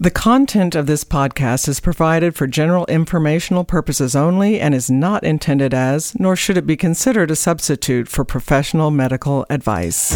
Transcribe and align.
The 0.00 0.10
content 0.10 0.74
of 0.74 0.86
this 0.86 1.04
podcast 1.04 1.68
is 1.68 1.78
provided 1.78 2.34
for 2.34 2.48
general 2.48 2.84
informational 2.86 3.62
purposes 3.62 4.16
only 4.16 4.58
and 4.60 4.74
is 4.74 4.90
not 4.90 5.22
intended 5.22 5.72
as, 5.72 6.18
nor 6.18 6.34
should 6.34 6.56
it 6.56 6.66
be 6.66 6.76
considered 6.76 7.30
a 7.30 7.36
substitute 7.36 8.08
for 8.08 8.24
professional 8.24 8.90
medical 8.90 9.46
advice. 9.48 10.12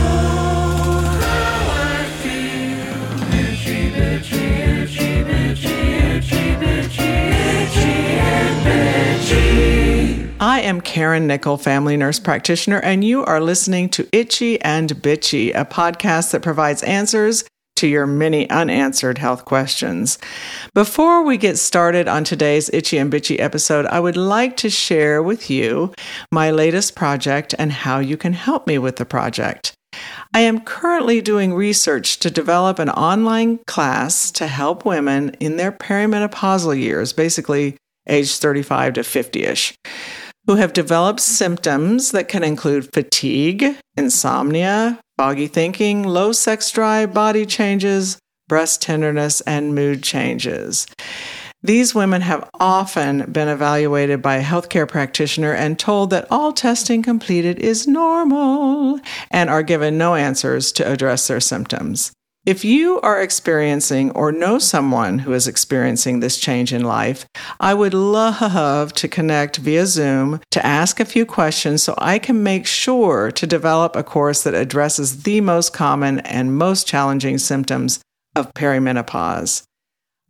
I 10.41 10.61
am 10.63 10.81
Karen 10.81 11.29
Nickel, 11.29 11.57
family 11.57 11.97
nurse 11.97 12.19
practitioner, 12.19 12.81
and 12.81 13.05
you 13.05 13.25
are 13.25 13.41
listening 13.41 13.91
to 13.91 14.09
Itchy 14.11 14.61
and 14.61 14.91
Bitchy, 14.91 15.53
a 15.55 15.65
podcast 15.65 16.33
that 16.33 16.43
provides 16.43 16.83
answers 16.83 17.45
to 17.79 17.87
your 17.87 18.07
many 18.07 18.49
unanswered 18.51 19.19
health 19.19 19.45
questions. 19.45 20.19
Before 20.75 21.25
we 21.25 21.37
get 21.37 21.59
started 21.59 22.09
on 22.09 22.25
today's 22.25 22.69
Itchy 22.73 22.99
and 22.99 23.13
Bitchy 23.13 23.39
episode, 23.39 23.87
I 23.87 24.01
would 24.01 24.17
like 24.17 24.57
to 24.59 24.71
share 24.71 25.23
with 25.23 25.49
you 25.49 25.95
my 26.33 26.51
latest 26.51 26.97
project 26.97 27.55
and 27.59 27.71
how 27.71 28.01
you 28.01 28.17
can 28.17 28.33
help 28.33 28.67
me 28.67 28.79
with 28.79 28.97
the 28.97 29.05
project. 29.05 29.75
I 30.35 30.41
am 30.41 30.61
currently 30.61 31.21
doing 31.21 31.55
research 31.55 32.19
to 32.19 32.31
develop 32.31 32.79
an 32.79 32.91
online 32.91 33.61
class 33.67 34.31
to 34.33 34.47
help 34.49 34.85
women 34.85 35.31
in 35.41 35.57
their 35.57 35.73
perimenopausal 35.73 36.79
years, 36.79 37.13
basically 37.13 37.77
age 38.09 38.37
35 38.37 38.95
to 38.95 39.05
50 39.05 39.45
ish, 39.45 39.75
who 40.47 40.57
have 40.57 40.73
developed 40.73 41.21
symptoms 41.21 42.11
that 42.11 42.29
can 42.29 42.43
include 42.43 42.93
fatigue, 42.93 43.77
insomnia, 43.97 44.99
foggy 45.19 45.49
thinking, 45.49 46.05
low 46.05 46.31
sex 46.31 46.71
drive, 46.71 47.13
body 47.13 47.45
changes, 47.45 48.21
breast 48.47 48.81
tenderness, 48.81 49.41
and 49.41 49.75
mood 49.75 50.01
changes. 50.01 50.87
These 51.61 51.93
women 51.93 52.23
have 52.23 52.49
often 52.55 53.31
been 53.33 53.49
evaluated 53.49 54.23
by 54.23 54.37
a 54.37 54.45
healthcare 54.45 54.87
practitioner 54.87 55.53
and 55.53 55.77
told 55.77 56.11
that 56.11 56.29
all 56.31 56.53
testing 56.53 57.03
completed 57.03 57.59
is 57.59 57.89
normal 57.89 59.01
and 59.33 59.51
are 59.51 59.65
given 59.65 59.99
no 59.99 60.15
answers 60.15 60.71
to 60.73 60.89
address 60.89 61.27
their 61.27 61.41
symptoms. 61.41 62.13
If 62.49 62.65
you 62.65 62.99
are 63.03 63.21
experiencing 63.21 64.11
or 64.13 64.33
know 64.33 64.59
someone 64.59 65.19
who 65.19 65.35
is 65.35 65.47
experiencing 65.47 66.21
this 66.21 66.39
change 66.39 66.73
in 66.73 66.83
life, 66.83 67.27
I 67.61 67.75
would 67.75 67.93
love 67.93 68.95
to 68.95 69.07
connect 69.07 69.59
via 69.59 69.85
Zoom 69.85 70.41
to 70.53 70.65
ask 70.65 70.99
a 70.99 71.05
few 71.05 71.27
questions 71.27 71.83
so 71.83 71.95
I 71.99 72.19
can 72.19 72.43
make 72.43 72.67
sure 72.67 73.31
to 73.33 73.47
develop 73.47 73.95
a 73.95 74.03
course 74.03 74.45
that 74.45 74.55
addresses 74.55 75.25
the 75.25 75.43
most 75.43 75.75
common 75.75 76.21
and 76.21 76.57
most 76.57 76.87
challenging 76.87 77.37
symptoms 77.37 78.01
of 78.35 78.51
perimenopause. 78.55 79.65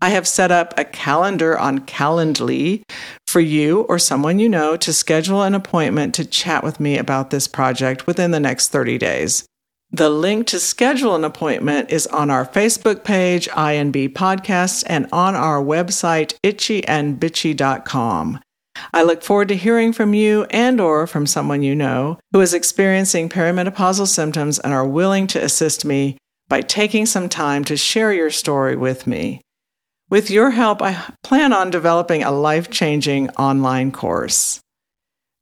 I 0.02 0.08
have 0.08 0.26
set 0.26 0.50
up 0.50 0.76
a 0.76 0.84
calendar 0.84 1.56
on 1.56 1.86
Calendly 1.86 2.82
for 3.28 3.38
you 3.38 3.82
or 3.82 4.00
someone 4.00 4.40
you 4.40 4.48
know 4.48 4.76
to 4.78 4.92
schedule 4.92 5.44
an 5.44 5.54
appointment 5.54 6.16
to 6.16 6.24
chat 6.24 6.64
with 6.64 6.80
me 6.80 6.98
about 6.98 7.30
this 7.30 7.46
project 7.46 8.08
within 8.08 8.32
the 8.32 8.40
next 8.40 8.70
30 8.70 8.98
days. 8.98 9.46
The 9.90 10.10
link 10.10 10.46
to 10.48 10.60
schedule 10.60 11.14
an 11.14 11.24
appointment 11.24 11.90
is 11.90 12.06
on 12.08 12.28
our 12.30 12.44
Facebook 12.44 13.04
page, 13.04 13.48
INB 13.48 14.12
Podcasts, 14.12 14.84
and 14.86 15.08
on 15.12 15.34
our 15.34 15.62
website, 15.62 16.34
itchyandbitchy.com. 16.44 18.40
I 18.92 19.02
look 19.02 19.22
forward 19.22 19.48
to 19.48 19.56
hearing 19.56 19.94
from 19.94 20.12
you 20.12 20.44
and 20.50 20.78
or 20.78 21.06
from 21.06 21.26
someone 21.26 21.62
you 21.62 21.74
know 21.74 22.18
who 22.32 22.40
is 22.42 22.52
experiencing 22.52 23.30
perimenopausal 23.30 24.06
symptoms 24.06 24.58
and 24.58 24.74
are 24.74 24.86
willing 24.86 25.26
to 25.28 25.42
assist 25.42 25.86
me 25.86 26.18
by 26.48 26.60
taking 26.60 27.06
some 27.06 27.28
time 27.30 27.64
to 27.64 27.76
share 27.76 28.12
your 28.12 28.30
story 28.30 28.76
with 28.76 29.06
me. 29.06 29.40
With 30.10 30.30
your 30.30 30.50
help, 30.50 30.82
I 30.82 31.12
plan 31.22 31.52
on 31.52 31.70
developing 31.70 32.22
a 32.22 32.30
life-changing 32.30 33.30
online 33.30 33.90
course. 33.92 34.60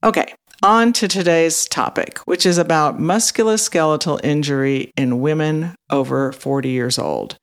Okay, 0.02 0.34
on 0.62 0.92
to 0.94 1.08
today's 1.08 1.66
topic, 1.66 2.18
which 2.20 2.46
is 2.46 2.58
about 2.58 2.98
musculoskeletal 2.98 4.20
injury 4.24 4.92
in 4.96 5.20
women 5.20 5.74
over 5.90 6.32
40 6.32 6.68
years 6.68 6.98
old. 6.98 7.36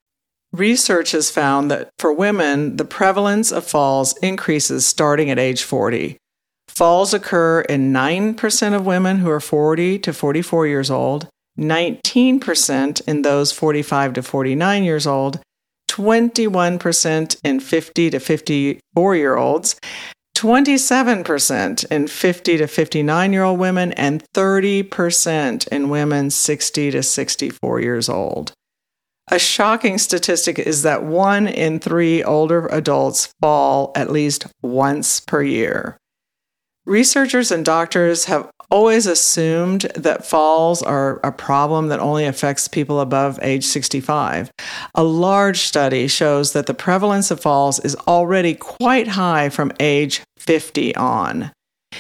Research 0.52 1.12
has 1.12 1.32
found 1.32 1.72
that 1.72 1.90
for 1.98 2.14
women, 2.14 2.78
the 2.78 2.86
prevalence 2.86 3.52
of 3.52 3.66
falls 3.66 4.16
increases 4.18 4.86
starting 4.86 5.30
at 5.30 5.40
age 5.40 5.64
40. 5.64 6.18
Falls 6.68 7.14
occur 7.14 7.62
in 7.62 7.92
9% 7.92 8.74
of 8.76 8.86
women 8.86 9.18
who 9.18 9.30
are 9.30 9.40
40 9.40 10.00
to 10.00 10.14
44 10.14 10.68
years 10.68 10.92
old, 10.92 11.28
19% 11.58 13.02
in 13.08 13.22
those 13.22 13.52
45 13.52 14.14
to 14.14 14.24
49 14.24 14.84
years 14.84 15.06
old, 15.06 15.40
21% 15.90 17.38
in 17.44 17.60
50 17.60 18.10
to 18.10 18.20
54 18.20 19.16
year 19.16 19.36
olds, 19.36 19.76
27% 20.44 21.86
in 21.90 22.06
50 22.06 22.58
to 22.58 22.68
59 22.68 23.32
year 23.32 23.44
old 23.44 23.60
women, 23.60 23.94
and 23.94 24.26
30% 24.36 25.68
in 25.70 25.90
women 25.90 26.30
60 26.30 26.92
to 26.92 27.02
64 27.02 27.80
years 27.80 28.10
old. 28.10 28.52
A 29.32 29.40
shocking 29.40 29.98
statistic 29.98 30.60
is 30.60 30.82
that 30.82 31.06
one 31.06 31.48
in 31.48 31.80
three 31.80 32.22
older 32.22 32.68
adults 32.68 33.34
fall 33.40 33.94
at 33.96 34.12
least 34.12 34.48
once 34.62 35.22
per 35.22 35.42
year. 35.42 35.98
Researchers 36.86 37.50
and 37.50 37.64
doctors 37.64 38.26
have 38.26 38.52
always 38.70 39.06
assumed 39.06 39.84
that 39.96 40.26
falls 40.26 40.82
are 40.82 41.22
a 41.24 41.32
problem 41.32 41.88
that 41.88 42.02
only 42.02 42.26
affects 42.26 42.68
people 42.68 43.00
above 43.00 43.40
age 43.42 43.64
65. 43.64 44.52
A 44.96 45.04
large 45.04 45.60
study 45.60 46.08
shows 46.08 46.52
that 46.52 46.66
the 46.66 46.74
prevalence 46.74 47.32
of 47.32 47.40
falls 47.40 47.80
is 47.80 47.96
already 48.08 48.56
quite 48.56 49.08
high 49.08 49.48
from 49.48 49.72
age 49.80 50.22
50 50.46 50.96
on. 50.96 51.52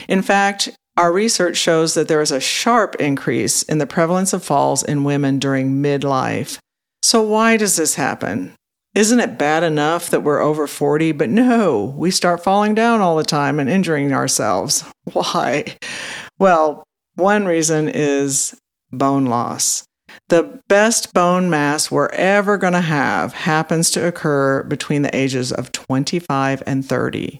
In 0.07 0.21
fact, 0.21 0.69
our 0.95 1.11
research 1.11 1.57
shows 1.57 1.95
that 1.95 2.07
there 2.07 2.21
is 2.21 2.31
a 2.31 2.39
sharp 2.39 2.95
increase 2.95 3.63
in 3.63 3.79
the 3.79 3.87
prevalence 3.87 4.33
of 4.33 4.43
falls 4.43 4.83
in 4.83 5.03
women 5.03 5.39
during 5.39 5.81
midlife. 5.81 6.59
So, 7.01 7.21
why 7.21 7.57
does 7.57 7.75
this 7.75 7.95
happen? 7.95 8.53
Isn't 8.93 9.19
it 9.19 9.39
bad 9.39 9.63
enough 9.63 10.11
that 10.11 10.21
we're 10.21 10.41
over 10.41 10.67
40? 10.67 11.13
But 11.13 11.29
no, 11.29 11.95
we 11.97 12.11
start 12.11 12.43
falling 12.43 12.75
down 12.75 13.01
all 13.01 13.15
the 13.15 13.23
time 13.23 13.59
and 13.59 13.69
injuring 13.69 14.13
ourselves. 14.13 14.83
Why? 15.13 15.77
Well, 16.37 16.83
one 17.15 17.45
reason 17.45 17.89
is 17.89 18.55
bone 18.91 19.25
loss. 19.25 19.83
The 20.29 20.61
best 20.67 21.11
bone 21.13 21.49
mass 21.49 21.89
we're 21.89 22.09
ever 22.09 22.57
going 22.57 22.73
to 22.73 22.81
have 22.81 23.33
happens 23.33 23.89
to 23.91 24.07
occur 24.07 24.61
between 24.63 25.01
the 25.01 25.15
ages 25.15 25.51
of 25.51 25.71
25 25.71 26.61
and 26.67 26.85
30. 26.85 27.39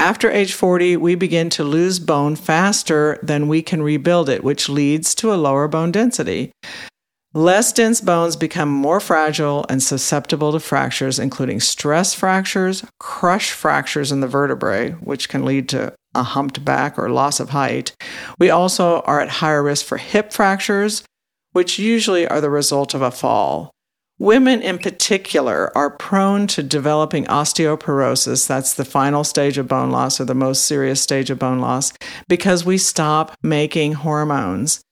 After 0.00 0.30
age 0.30 0.54
40, 0.54 0.96
we 0.96 1.14
begin 1.14 1.50
to 1.50 1.62
lose 1.62 1.98
bone 1.98 2.34
faster 2.34 3.18
than 3.22 3.48
we 3.48 3.60
can 3.60 3.82
rebuild 3.82 4.30
it, 4.30 4.42
which 4.42 4.70
leads 4.70 5.14
to 5.16 5.30
a 5.30 5.36
lower 5.36 5.68
bone 5.68 5.92
density. 5.92 6.52
Less 7.34 7.70
dense 7.70 8.00
bones 8.00 8.34
become 8.34 8.70
more 8.70 8.98
fragile 8.98 9.66
and 9.68 9.82
susceptible 9.82 10.52
to 10.52 10.58
fractures, 10.58 11.18
including 11.18 11.60
stress 11.60 12.14
fractures, 12.14 12.82
crush 12.98 13.50
fractures 13.50 14.10
in 14.10 14.20
the 14.20 14.26
vertebrae, 14.26 14.92
which 14.92 15.28
can 15.28 15.44
lead 15.44 15.68
to 15.68 15.92
a 16.14 16.22
humped 16.22 16.64
back 16.64 16.98
or 16.98 17.10
loss 17.10 17.38
of 17.38 17.50
height. 17.50 17.94
We 18.38 18.48
also 18.48 19.02
are 19.02 19.20
at 19.20 19.28
higher 19.28 19.62
risk 19.62 19.84
for 19.84 19.98
hip 19.98 20.32
fractures, 20.32 21.04
which 21.52 21.78
usually 21.78 22.26
are 22.26 22.40
the 22.40 22.48
result 22.48 22.94
of 22.94 23.02
a 23.02 23.10
fall. 23.10 23.70
Women 24.20 24.60
in 24.60 24.76
particular 24.76 25.74
are 25.74 25.88
prone 25.88 26.46
to 26.48 26.62
developing 26.62 27.24
osteoporosis. 27.24 28.46
That's 28.46 28.74
the 28.74 28.84
final 28.84 29.24
stage 29.24 29.56
of 29.56 29.66
bone 29.66 29.90
loss 29.90 30.20
or 30.20 30.26
the 30.26 30.34
most 30.34 30.66
serious 30.66 31.00
stage 31.00 31.30
of 31.30 31.38
bone 31.38 31.58
loss 31.58 31.94
because 32.28 32.62
we 32.62 32.76
stop 32.76 33.34
making 33.42 33.94
hormones. 33.94 34.82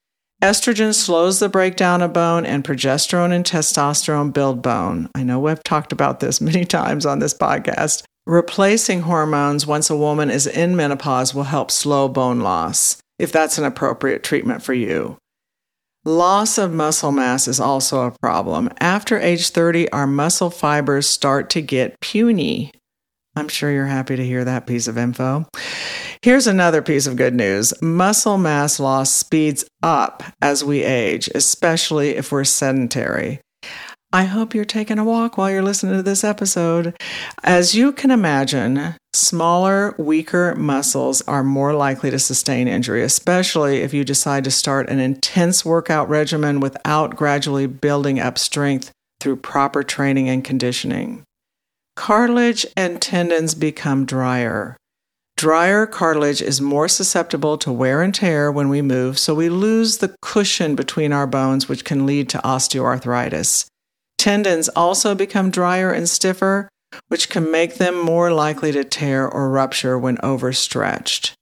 Estrogen 0.42 0.94
slows 0.94 1.40
the 1.40 1.50
breakdown 1.50 2.00
of 2.00 2.14
bone, 2.14 2.46
and 2.46 2.64
progesterone 2.64 3.32
and 3.32 3.44
testosterone 3.44 4.32
build 4.32 4.62
bone. 4.62 5.10
I 5.14 5.24
know 5.24 5.38
we've 5.38 5.62
talked 5.62 5.92
about 5.92 6.20
this 6.20 6.40
many 6.40 6.64
times 6.64 7.04
on 7.04 7.18
this 7.18 7.34
podcast. 7.34 8.04
Replacing 8.26 9.02
hormones 9.02 9.66
once 9.66 9.90
a 9.90 9.96
woman 9.96 10.30
is 10.30 10.46
in 10.46 10.74
menopause 10.74 11.34
will 11.34 11.42
help 11.42 11.70
slow 11.70 12.08
bone 12.08 12.40
loss 12.40 12.96
if 13.18 13.30
that's 13.30 13.58
an 13.58 13.64
appropriate 13.64 14.22
treatment 14.22 14.62
for 14.62 14.72
you. 14.72 15.18
Loss 16.08 16.56
of 16.56 16.72
muscle 16.72 17.12
mass 17.12 17.46
is 17.46 17.60
also 17.60 18.06
a 18.06 18.12
problem. 18.12 18.70
After 18.80 19.20
age 19.20 19.50
30, 19.50 19.92
our 19.92 20.06
muscle 20.06 20.48
fibers 20.48 21.06
start 21.06 21.50
to 21.50 21.60
get 21.60 22.00
puny. 22.00 22.72
I'm 23.36 23.48
sure 23.48 23.70
you're 23.70 23.84
happy 23.84 24.16
to 24.16 24.24
hear 24.24 24.42
that 24.42 24.66
piece 24.66 24.88
of 24.88 24.96
info. 24.96 25.44
Here's 26.22 26.46
another 26.46 26.80
piece 26.80 27.06
of 27.06 27.16
good 27.16 27.34
news 27.34 27.74
muscle 27.82 28.38
mass 28.38 28.80
loss 28.80 29.10
speeds 29.10 29.66
up 29.82 30.22
as 30.40 30.64
we 30.64 30.82
age, 30.82 31.28
especially 31.34 32.16
if 32.16 32.32
we're 32.32 32.44
sedentary. 32.44 33.42
I 34.10 34.24
hope 34.24 34.54
you're 34.54 34.64
taking 34.64 34.98
a 34.98 35.04
walk 35.04 35.36
while 35.36 35.50
you're 35.50 35.60
listening 35.60 35.96
to 35.96 36.02
this 36.02 36.24
episode. 36.24 36.96
As 37.42 37.74
you 37.74 37.92
can 37.92 38.10
imagine, 38.10 38.94
smaller, 39.18 39.94
weaker 39.98 40.54
muscles 40.54 41.22
are 41.22 41.42
more 41.42 41.74
likely 41.74 42.10
to 42.10 42.18
sustain 42.18 42.68
injury, 42.68 43.02
especially 43.02 43.78
if 43.78 43.92
you 43.92 44.04
decide 44.04 44.44
to 44.44 44.50
start 44.50 44.88
an 44.88 44.98
intense 44.98 45.64
workout 45.64 46.08
regimen 46.08 46.60
without 46.60 47.16
gradually 47.16 47.66
building 47.66 48.20
up 48.20 48.38
strength 48.38 48.92
through 49.20 49.36
proper 49.36 49.82
training 49.82 50.28
and 50.28 50.44
conditioning. 50.44 51.24
Cartilage 51.96 52.64
and 52.76 53.02
tendons 53.02 53.54
become 53.54 54.04
drier. 54.04 54.76
Drier 55.36 55.86
cartilage 55.86 56.42
is 56.42 56.60
more 56.60 56.88
susceptible 56.88 57.58
to 57.58 57.72
wear 57.72 58.02
and 58.02 58.14
tear 58.14 58.50
when 58.50 58.68
we 58.68 58.82
move, 58.82 59.18
so 59.18 59.34
we 59.34 59.48
lose 59.48 59.98
the 59.98 60.14
cushion 60.20 60.74
between 60.74 61.12
our 61.12 61.26
bones, 61.26 61.68
which 61.68 61.84
can 61.84 62.06
lead 62.06 62.28
to 62.28 62.38
osteoarthritis. 62.38 63.66
Tendons 64.18 64.68
also 64.70 65.14
become 65.14 65.50
drier 65.50 65.92
and 65.92 66.08
stiffer, 66.08 66.68
which 67.08 67.28
can 67.28 67.50
make 67.50 67.76
them 67.76 67.98
more 67.98 68.32
likely 68.32 68.72
to 68.72 68.84
tear 68.84 69.28
or 69.28 69.50
rupture 69.50 69.98
when 69.98 70.18
overstretched. 70.22 71.34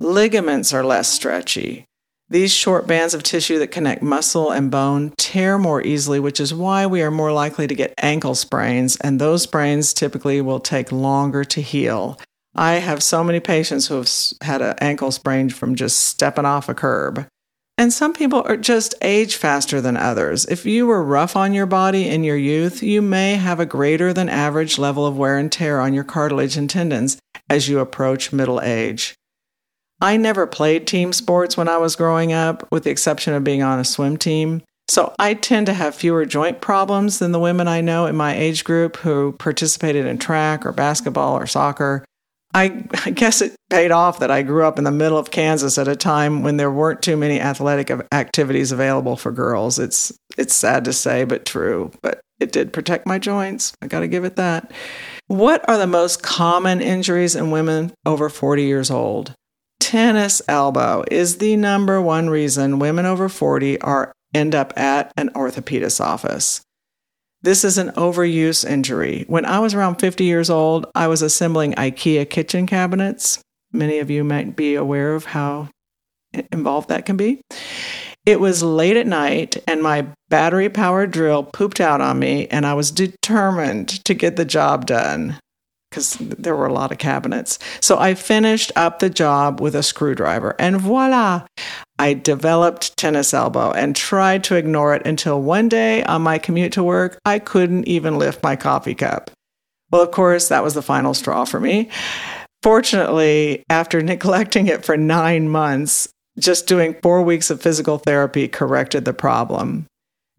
Ligaments 0.00 0.72
are 0.72 0.84
less 0.84 1.08
stretchy. 1.08 1.86
These 2.28 2.52
short 2.52 2.86
bands 2.86 3.14
of 3.14 3.22
tissue 3.22 3.58
that 3.58 3.70
connect 3.70 4.02
muscle 4.02 4.50
and 4.50 4.70
bone 4.70 5.12
tear 5.18 5.58
more 5.58 5.82
easily, 5.82 6.18
which 6.18 6.40
is 6.40 6.54
why 6.54 6.86
we 6.86 7.02
are 7.02 7.10
more 7.10 7.32
likely 7.32 7.66
to 7.66 7.74
get 7.74 7.94
ankle 7.98 8.34
sprains, 8.34 8.96
and 8.96 9.20
those 9.20 9.42
sprains 9.42 9.92
typically 9.92 10.40
will 10.40 10.60
take 10.60 10.90
longer 10.90 11.44
to 11.44 11.60
heal. 11.60 12.18
I 12.54 12.74
have 12.74 13.02
so 13.02 13.22
many 13.22 13.40
patients 13.40 13.88
who 13.88 13.96
have 13.96 14.10
had 14.40 14.62
an 14.62 14.76
ankle 14.80 15.10
sprain 15.10 15.50
from 15.50 15.74
just 15.74 16.00
stepping 16.00 16.46
off 16.46 16.68
a 16.68 16.74
curb. 16.74 17.26
And 17.76 17.92
some 17.92 18.12
people 18.12 18.42
are 18.46 18.56
just 18.56 18.94
age 19.02 19.34
faster 19.34 19.80
than 19.80 19.96
others. 19.96 20.44
If 20.46 20.64
you 20.64 20.86
were 20.86 21.02
rough 21.02 21.34
on 21.34 21.54
your 21.54 21.66
body 21.66 22.08
in 22.08 22.22
your 22.22 22.36
youth, 22.36 22.82
you 22.82 23.02
may 23.02 23.34
have 23.34 23.58
a 23.58 23.66
greater 23.66 24.12
than 24.12 24.28
average 24.28 24.78
level 24.78 25.06
of 25.06 25.16
wear 25.16 25.36
and 25.36 25.50
tear 25.50 25.80
on 25.80 25.92
your 25.92 26.04
cartilage 26.04 26.56
and 26.56 26.70
tendons 26.70 27.18
as 27.50 27.68
you 27.68 27.80
approach 27.80 28.32
middle 28.32 28.60
age. 28.60 29.14
I 30.00 30.16
never 30.16 30.46
played 30.46 30.86
team 30.86 31.12
sports 31.12 31.56
when 31.56 31.68
I 31.68 31.78
was 31.78 31.96
growing 31.96 32.32
up, 32.32 32.66
with 32.70 32.84
the 32.84 32.90
exception 32.90 33.34
of 33.34 33.44
being 33.44 33.62
on 33.62 33.80
a 33.80 33.84
swim 33.84 34.18
team. 34.18 34.62
So 34.88 35.14
I 35.18 35.34
tend 35.34 35.66
to 35.66 35.74
have 35.74 35.94
fewer 35.94 36.26
joint 36.26 36.60
problems 36.60 37.18
than 37.18 37.32
the 37.32 37.40
women 37.40 37.66
I 37.68 37.80
know 37.80 38.06
in 38.06 38.14
my 38.14 38.36
age 38.36 38.64
group 38.64 38.98
who 38.98 39.32
participated 39.32 40.06
in 40.06 40.18
track 40.18 40.66
or 40.66 40.72
basketball 40.72 41.36
or 41.36 41.46
soccer. 41.46 42.04
I, 42.54 42.84
I, 43.04 43.10
guess 43.10 43.42
it 43.42 43.56
paid 43.68 43.90
off 43.90 44.20
that 44.20 44.30
I 44.30 44.42
grew 44.42 44.64
up 44.64 44.78
in 44.78 44.84
the 44.84 44.92
middle 44.92 45.18
of 45.18 45.32
Kansas 45.32 45.76
at 45.76 45.88
a 45.88 45.96
time 45.96 46.44
when 46.44 46.56
there 46.56 46.70
weren't 46.70 47.02
too 47.02 47.16
many 47.16 47.40
athletic 47.40 47.90
activities 48.12 48.70
available 48.70 49.16
for 49.16 49.32
girls. 49.32 49.78
It's 49.80 50.12
it's 50.38 50.54
sad 50.54 50.84
to 50.84 50.92
say, 50.92 51.24
but 51.24 51.44
true. 51.44 51.90
But 52.00 52.20
it 52.38 52.52
did 52.52 52.72
protect 52.72 53.06
my 53.06 53.18
joints. 53.18 53.72
I 53.82 53.88
got 53.88 54.00
to 54.00 54.08
give 54.08 54.24
it 54.24 54.36
that. 54.36 54.70
What 55.26 55.68
are 55.68 55.78
the 55.78 55.86
most 55.86 56.22
common 56.22 56.80
injuries 56.80 57.34
in 57.34 57.50
women 57.50 57.92
over 58.06 58.28
40 58.28 58.62
years 58.62 58.90
old? 58.90 59.34
Tennis 59.80 60.40
elbow 60.48 61.04
is 61.10 61.38
the 61.38 61.56
number 61.56 62.00
one 62.00 62.30
reason 62.30 62.78
women 62.78 63.06
over 63.06 63.28
40 63.28 63.80
are 63.80 64.12
end 64.34 64.54
up 64.54 64.72
at 64.78 65.12
an 65.16 65.30
orthopedist's 65.30 66.00
office. 66.00 66.60
This 67.44 67.62
is 67.62 67.76
an 67.76 67.90
overuse 67.90 68.64
injury. 68.64 69.26
When 69.28 69.44
I 69.44 69.58
was 69.58 69.74
around 69.74 69.96
50 69.96 70.24
years 70.24 70.48
old, 70.48 70.86
I 70.94 71.08
was 71.08 71.20
assembling 71.20 71.74
IKEA 71.74 72.30
kitchen 72.30 72.66
cabinets. 72.66 73.38
Many 73.70 73.98
of 73.98 74.08
you 74.08 74.24
might 74.24 74.56
be 74.56 74.76
aware 74.76 75.14
of 75.14 75.26
how 75.26 75.68
involved 76.50 76.88
that 76.88 77.04
can 77.04 77.18
be. 77.18 77.42
It 78.24 78.40
was 78.40 78.62
late 78.62 78.96
at 78.96 79.06
night, 79.06 79.62
and 79.68 79.82
my 79.82 80.06
battery 80.30 80.70
powered 80.70 81.10
drill 81.10 81.42
pooped 81.42 81.82
out 81.82 82.00
on 82.00 82.18
me, 82.18 82.46
and 82.46 82.64
I 82.64 82.72
was 82.72 82.90
determined 82.90 84.02
to 84.06 84.14
get 84.14 84.36
the 84.36 84.46
job 84.46 84.86
done 84.86 85.38
because 85.94 86.16
there 86.18 86.56
were 86.56 86.66
a 86.66 86.72
lot 86.72 86.90
of 86.90 86.98
cabinets. 86.98 87.56
So 87.80 87.98
I 87.98 88.14
finished 88.14 88.72
up 88.74 88.98
the 88.98 89.08
job 89.08 89.60
with 89.60 89.76
a 89.76 89.82
screwdriver, 89.82 90.56
and 90.58 90.80
voila, 90.80 91.46
I 92.00 92.14
developed 92.14 92.96
tennis 92.96 93.32
elbow 93.32 93.70
and 93.70 93.94
tried 93.94 94.42
to 94.44 94.56
ignore 94.56 94.92
it 94.96 95.06
until 95.06 95.40
one 95.40 95.68
day 95.68 96.02
on 96.02 96.22
my 96.22 96.38
commute 96.38 96.72
to 96.72 96.82
work, 96.82 97.18
I 97.24 97.38
couldn't 97.38 97.86
even 97.86 98.18
lift 98.18 98.42
my 98.42 98.56
coffee 98.56 98.96
cup. 98.96 99.30
Well, 99.92 100.02
of 100.02 100.10
course, 100.10 100.48
that 100.48 100.64
was 100.64 100.74
the 100.74 100.82
final 100.82 101.14
straw 101.14 101.44
for 101.44 101.60
me. 101.60 101.88
Fortunately, 102.64 103.62
after 103.70 104.02
neglecting 104.02 104.66
it 104.66 104.84
for 104.84 104.96
nine 104.96 105.48
months, 105.48 106.08
just 106.36 106.66
doing 106.66 106.96
four 107.00 107.22
weeks 107.22 107.50
of 107.50 107.62
physical 107.62 107.98
therapy 107.98 108.48
corrected 108.48 109.04
the 109.04 109.12
problem. 109.12 109.86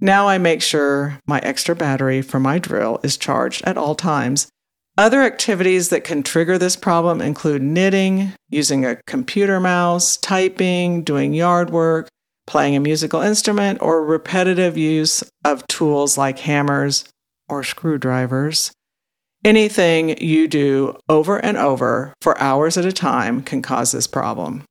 Now 0.02 0.28
I 0.28 0.38
make 0.38 0.62
sure 0.62 1.22
my 1.26 1.40
extra 1.40 1.74
battery 1.74 2.22
for 2.22 2.42
my 2.42 2.60
drill 2.60 3.00
is 3.02 3.16
charged 3.16 3.64
at 3.64 3.78
all 3.78 3.96
times 3.96 4.50
other 4.98 5.24
activities 5.24 5.90
that 5.90 6.04
can 6.04 6.24
trigger 6.24 6.58
this 6.58 6.76
problem 6.76 7.22
include 7.22 7.62
knitting, 7.62 8.34
using 8.50 8.86
a 8.86 8.98
computer 9.08 9.60
mouse, 9.60 10.18
typing, 10.18 11.04
doing 11.04 11.34
yard 11.34 11.70
work, 11.70 12.08
playing 12.48 12.76
a 12.76 12.80
musical 12.80 13.22
instrument, 13.22 13.82
or 13.82 14.06
repetitive 14.06 14.78
use 14.78 15.24
of 15.44 15.66
tools 15.68 16.18
like 16.18 16.40
hammers 16.40 17.06
or 17.50 17.64
screwdrivers. 17.64 18.72
Anything 19.44 20.18
you 20.18 20.48
do 20.48 20.98
over 21.08 21.38
and 21.38 21.58
over 21.58 22.14
for 22.22 22.40
hours 22.42 22.78
at 22.78 22.86
a 22.86 22.92
time 22.92 23.44
can 23.44 23.62
cause 23.62 23.92
this 23.92 24.08
problem. 24.08 24.64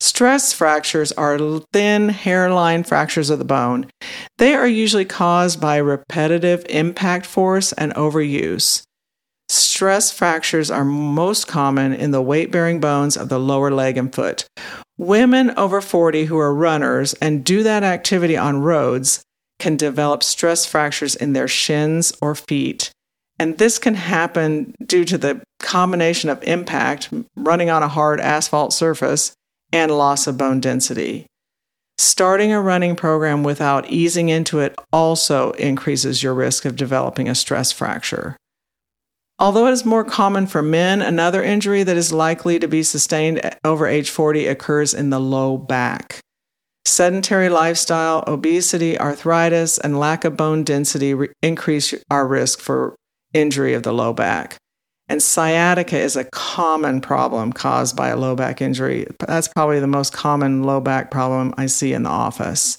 Stress 0.00 0.52
fractures 0.52 1.10
are 1.12 1.38
thin 1.72 2.08
hairline 2.08 2.84
fractures 2.84 3.30
of 3.30 3.40
the 3.40 3.44
bone. 3.44 3.90
They 4.38 4.54
are 4.54 4.68
usually 4.68 5.04
caused 5.04 5.60
by 5.60 5.78
repetitive 5.78 6.64
impact 6.68 7.26
force 7.26 7.72
and 7.72 7.92
overuse. 7.94 8.82
Stress 9.48 10.10
fractures 10.10 10.70
are 10.70 10.84
most 10.84 11.46
common 11.46 11.94
in 11.94 12.10
the 12.10 12.20
weight 12.20 12.50
bearing 12.50 12.80
bones 12.80 13.16
of 13.16 13.28
the 13.28 13.38
lower 13.38 13.70
leg 13.70 13.96
and 13.96 14.14
foot. 14.14 14.46
Women 14.98 15.52
over 15.56 15.80
40 15.80 16.26
who 16.26 16.38
are 16.38 16.54
runners 16.54 17.14
and 17.14 17.44
do 17.44 17.62
that 17.62 17.82
activity 17.82 18.36
on 18.36 18.60
roads 18.60 19.22
can 19.58 19.76
develop 19.76 20.22
stress 20.22 20.66
fractures 20.66 21.14
in 21.16 21.32
their 21.32 21.48
shins 21.48 22.12
or 22.20 22.34
feet. 22.34 22.90
And 23.38 23.56
this 23.58 23.78
can 23.78 23.94
happen 23.94 24.74
due 24.84 25.04
to 25.04 25.16
the 25.16 25.40
combination 25.60 26.28
of 26.28 26.42
impact, 26.42 27.08
running 27.36 27.70
on 27.70 27.82
a 27.82 27.88
hard 27.88 28.20
asphalt 28.20 28.72
surface, 28.72 29.32
and 29.72 29.92
loss 29.92 30.26
of 30.26 30.36
bone 30.36 30.60
density. 30.60 31.26
Starting 31.98 32.52
a 32.52 32.60
running 32.60 32.96
program 32.96 33.42
without 33.42 33.88
easing 33.90 34.28
into 34.28 34.60
it 34.60 34.74
also 34.92 35.52
increases 35.52 36.22
your 36.22 36.34
risk 36.34 36.64
of 36.64 36.76
developing 36.76 37.28
a 37.28 37.34
stress 37.34 37.72
fracture. 37.72 38.36
Although 39.40 39.68
it 39.68 39.72
is 39.72 39.84
more 39.84 40.04
common 40.04 40.48
for 40.48 40.62
men, 40.62 41.00
another 41.00 41.42
injury 41.42 41.84
that 41.84 41.96
is 41.96 42.12
likely 42.12 42.58
to 42.58 42.66
be 42.66 42.82
sustained 42.82 43.40
over 43.64 43.86
age 43.86 44.10
40 44.10 44.48
occurs 44.48 44.92
in 44.92 45.10
the 45.10 45.20
low 45.20 45.56
back. 45.56 46.20
Sedentary 46.84 47.48
lifestyle, 47.48 48.24
obesity, 48.26 48.98
arthritis, 48.98 49.78
and 49.78 50.00
lack 50.00 50.24
of 50.24 50.36
bone 50.36 50.64
density 50.64 51.14
re- 51.14 51.28
increase 51.40 51.94
our 52.10 52.26
risk 52.26 52.58
for 52.58 52.96
injury 53.32 53.74
of 53.74 53.84
the 53.84 53.92
low 53.92 54.12
back. 54.12 54.56
And 55.08 55.22
sciatica 55.22 55.98
is 55.98 56.16
a 56.16 56.24
common 56.24 57.00
problem 57.00 57.52
caused 57.52 57.94
by 57.94 58.08
a 58.08 58.16
low 58.16 58.34
back 58.34 58.60
injury. 58.60 59.06
That's 59.20 59.48
probably 59.48 59.78
the 59.78 59.86
most 59.86 60.12
common 60.12 60.64
low 60.64 60.80
back 60.80 61.10
problem 61.10 61.54
I 61.56 61.66
see 61.66 61.92
in 61.92 62.02
the 62.02 62.10
office. 62.10 62.78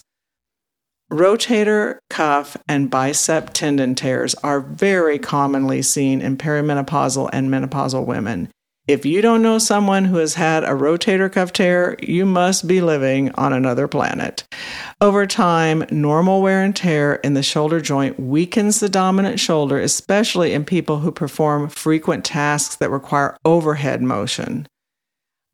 Rotator 1.10 1.98
cuff 2.08 2.56
and 2.68 2.88
bicep 2.88 3.52
tendon 3.52 3.96
tears 3.96 4.36
are 4.44 4.60
very 4.60 5.18
commonly 5.18 5.82
seen 5.82 6.20
in 6.20 6.36
perimenopausal 6.36 7.28
and 7.32 7.50
menopausal 7.50 8.06
women. 8.06 8.48
If 8.86 9.04
you 9.04 9.20
don't 9.20 9.42
know 9.42 9.58
someone 9.58 10.04
who 10.04 10.18
has 10.18 10.34
had 10.34 10.62
a 10.62 10.68
rotator 10.68 11.30
cuff 11.30 11.52
tear, 11.52 11.96
you 12.00 12.24
must 12.24 12.68
be 12.68 12.80
living 12.80 13.32
on 13.32 13.52
another 13.52 13.88
planet. 13.88 14.44
Over 15.00 15.26
time, 15.26 15.84
normal 15.90 16.42
wear 16.42 16.62
and 16.62 16.76
tear 16.76 17.14
in 17.16 17.34
the 17.34 17.42
shoulder 17.42 17.80
joint 17.80 18.20
weakens 18.20 18.78
the 18.78 18.88
dominant 18.88 19.40
shoulder, 19.40 19.80
especially 19.80 20.52
in 20.52 20.64
people 20.64 21.00
who 21.00 21.10
perform 21.10 21.68
frequent 21.70 22.24
tasks 22.24 22.76
that 22.76 22.90
require 22.90 23.36
overhead 23.44 24.00
motion. 24.00 24.68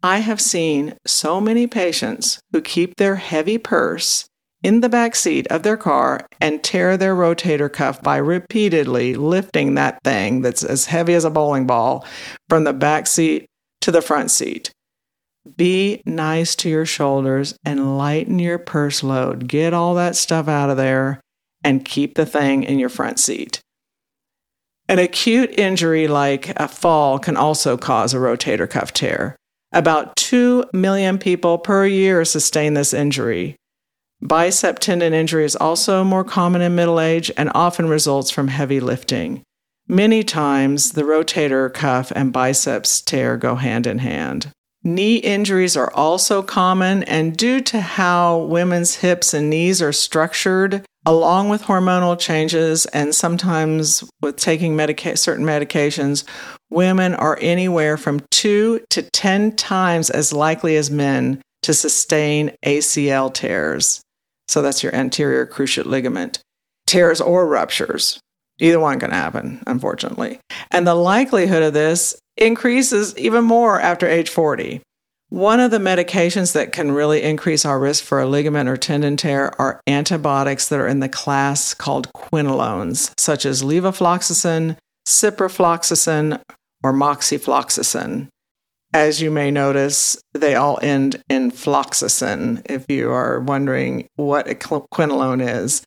I 0.02 0.18
have 0.18 0.40
seen 0.40 0.94
so 1.06 1.40
many 1.40 1.66
patients 1.66 2.40
who 2.52 2.60
keep 2.60 2.96
their 2.96 3.16
heavy 3.16 3.56
purse 3.56 4.26
in 4.62 4.80
the 4.80 4.88
back 4.88 5.14
seat 5.14 5.46
of 5.48 5.62
their 5.62 5.76
car 5.76 6.26
and 6.40 6.62
tear 6.62 6.96
their 6.96 7.14
rotator 7.14 7.72
cuff 7.72 8.02
by 8.02 8.16
repeatedly 8.16 9.14
lifting 9.14 9.74
that 9.74 9.98
thing 10.02 10.42
that's 10.42 10.64
as 10.64 10.86
heavy 10.86 11.14
as 11.14 11.24
a 11.24 11.30
bowling 11.30 11.66
ball 11.66 12.04
from 12.48 12.64
the 12.64 12.72
back 12.72 13.06
seat 13.06 13.46
to 13.80 13.92
the 13.92 14.02
front 14.02 14.30
seat. 14.30 14.70
Be 15.56 16.02
nice 16.04 16.56
to 16.56 16.68
your 16.68 16.86
shoulders 16.86 17.56
and 17.64 17.96
lighten 17.98 18.38
your 18.38 18.58
purse 18.58 19.02
load. 19.02 19.46
Get 19.46 19.72
all 19.72 19.94
that 19.94 20.16
stuff 20.16 20.48
out 20.48 20.70
of 20.70 20.76
there 20.76 21.20
and 21.62 21.84
keep 21.84 22.14
the 22.14 22.26
thing 22.26 22.64
in 22.64 22.78
your 22.78 22.88
front 22.88 23.20
seat. 23.20 23.60
An 24.88 24.98
acute 24.98 25.50
injury 25.58 26.08
like 26.08 26.48
a 26.60 26.68
fall 26.68 27.18
can 27.18 27.36
also 27.36 27.76
cause 27.76 28.14
a 28.14 28.18
rotator 28.18 28.68
cuff 28.68 28.92
tear. 28.92 29.36
About 29.72 30.14
2 30.16 30.64
million 30.72 31.18
people 31.18 31.58
per 31.58 31.86
year 31.86 32.24
sustain 32.24 32.74
this 32.74 32.94
injury. 32.94 33.56
Bicep 34.22 34.78
tendon 34.78 35.12
injury 35.12 35.44
is 35.44 35.56
also 35.56 36.02
more 36.02 36.24
common 36.24 36.62
in 36.62 36.74
middle 36.74 36.98
age 36.98 37.30
and 37.36 37.50
often 37.54 37.88
results 37.88 38.30
from 38.30 38.48
heavy 38.48 38.80
lifting. 38.80 39.42
Many 39.88 40.22
times, 40.24 40.92
the 40.92 41.02
rotator 41.02 41.72
cuff 41.72 42.10
and 42.16 42.32
biceps 42.32 43.00
tear 43.00 43.36
go 43.36 43.56
hand 43.56 43.86
in 43.86 43.98
hand. 43.98 44.50
Knee 44.82 45.16
injuries 45.16 45.76
are 45.76 45.92
also 45.92 46.42
common, 46.42 47.02
and 47.04 47.36
due 47.36 47.60
to 47.60 47.80
how 47.80 48.38
women's 48.38 48.96
hips 48.96 49.34
and 49.34 49.50
knees 49.50 49.82
are 49.82 49.92
structured, 49.92 50.84
along 51.04 51.48
with 51.48 51.62
hormonal 51.62 52.18
changes 52.18 52.86
and 52.86 53.14
sometimes 53.14 54.02
with 54.22 54.36
taking 54.36 54.74
medica- 54.74 55.16
certain 55.16 55.44
medications, 55.44 56.24
women 56.70 57.14
are 57.14 57.38
anywhere 57.40 57.96
from 57.96 58.22
two 58.30 58.80
to 58.90 59.02
10 59.02 59.56
times 59.56 60.08
as 60.08 60.32
likely 60.32 60.76
as 60.76 60.90
men 60.90 61.40
to 61.62 61.74
sustain 61.74 62.52
ACL 62.64 63.32
tears. 63.32 64.02
So 64.48 64.62
that's 64.62 64.82
your 64.82 64.94
anterior 64.94 65.46
cruciate 65.46 65.86
ligament. 65.86 66.40
Tears 66.86 67.20
or 67.20 67.46
ruptures. 67.46 68.20
Either 68.58 68.80
one 68.80 68.98
can 68.98 69.10
happen, 69.10 69.62
unfortunately. 69.66 70.40
And 70.70 70.86
the 70.86 70.94
likelihood 70.94 71.62
of 71.62 71.74
this 71.74 72.16
increases 72.36 73.16
even 73.18 73.44
more 73.44 73.80
after 73.80 74.06
age 74.06 74.30
40. 74.30 74.80
One 75.28 75.58
of 75.58 75.72
the 75.72 75.78
medications 75.78 76.52
that 76.52 76.72
can 76.72 76.92
really 76.92 77.22
increase 77.22 77.64
our 77.64 77.80
risk 77.80 78.04
for 78.04 78.20
a 78.20 78.26
ligament 78.26 78.68
or 78.68 78.76
tendon 78.76 79.16
tear 79.16 79.52
are 79.60 79.80
antibiotics 79.88 80.68
that 80.68 80.78
are 80.78 80.86
in 80.86 81.00
the 81.00 81.08
class 81.08 81.74
called 81.74 82.12
quinolones, 82.12 83.10
such 83.18 83.44
as 83.44 83.62
levofloxacin, 83.62 84.76
ciprofloxacin, 85.06 86.40
or 86.84 86.92
moxifloxacin. 86.92 88.28
As 88.96 89.20
you 89.20 89.30
may 89.30 89.50
notice, 89.50 90.16
they 90.32 90.54
all 90.54 90.78
end 90.80 91.22
in 91.28 91.50
floxacin 91.50 92.62
if 92.64 92.86
you 92.88 93.10
are 93.10 93.40
wondering 93.40 94.08
what 94.16 94.48
a 94.48 94.54
quinolone 94.54 95.46
is. 95.46 95.84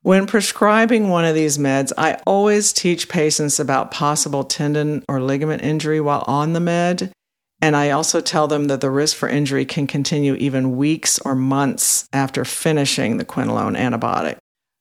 When 0.00 0.26
prescribing 0.26 1.10
one 1.10 1.26
of 1.26 1.34
these 1.34 1.58
meds, 1.58 1.92
I 1.98 2.14
always 2.26 2.72
teach 2.72 3.10
patients 3.10 3.60
about 3.60 3.90
possible 3.90 4.42
tendon 4.42 5.04
or 5.06 5.20
ligament 5.20 5.60
injury 5.62 6.00
while 6.00 6.24
on 6.26 6.54
the 6.54 6.60
med. 6.60 7.12
And 7.60 7.76
I 7.76 7.90
also 7.90 8.22
tell 8.22 8.48
them 8.48 8.68
that 8.68 8.80
the 8.80 8.90
risk 8.90 9.18
for 9.18 9.28
injury 9.28 9.66
can 9.66 9.86
continue 9.86 10.34
even 10.36 10.78
weeks 10.78 11.18
or 11.18 11.34
months 11.34 12.08
after 12.10 12.46
finishing 12.46 13.18
the 13.18 13.26
quinolone 13.26 13.76
antibiotic. 13.76 14.38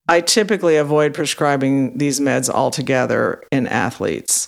I 0.08 0.22
typically 0.22 0.78
avoid 0.78 1.14
prescribing 1.14 1.98
these 1.98 2.22
meds 2.22 2.50
altogether 2.50 3.44
in 3.52 3.68
athletes. 3.68 4.48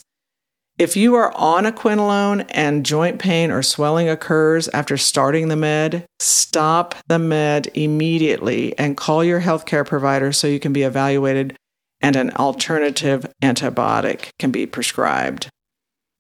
If 0.78 0.96
you 0.96 1.16
are 1.16 1.32
on 1.38 1.66
a 1.66 1.72
quinolone 1.72 2.46
and 2.50 2.86
joint 2.86 3.20
pain 3.20 3.52
or 3.52 3.62
swelling 3.62 4.10
occurs 4.10 4.68
after 4.70 4.98
starting 4.98 5.48
the 5.48 5.56
med, 5.56 6.06
stop 6.20 6.96
the 7.08 7.20
med 7.20 7.68
immediately 7.76 8.78
and 8.80 8.98
call 8.98 9.24
your 9.24 9.42
healthcare 9.42 9.86
provider 9.86 10.32
so 10.32 10.48
you 10.48 10.60
can 10.60 10.74
be 10.74 10.84
evaluated 10.84 11.56
and 12.02 12.16
an 12.16 12.32
alternative 12.32 13.32
antibiotic 13.44 14.30
can 14.40 14.52
be 14.52 14.66
prescribed. 14.66 15.50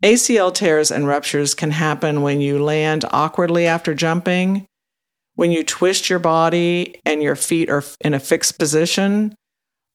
ACL 0.03 0.53
tears 0.53 0.91
and 0.91 1.07
ruptures 1.07 1.53
can 1.53 1.71
happen 1.71 2.21
when 2.21 2.41
you 2.41 2.63
land 2.63 3.05
awkwardly 3.11 3.67
after 3.67 3.93
jumping, 3.93 4.65
when 5.35 5.51
you 5.51 5.63
twist 5.63 6.09
your 6.09 6.19
body 6.19 6.99
and 7.05 7.21
your 7.23 7.35
feet 7.35 7.69
are 7.69 7.83
in 8.01 8.13
a 8.13 8.19
fixed 8.19 8.59
position, 8.59 9.33